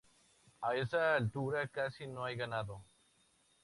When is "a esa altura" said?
0.69-1.67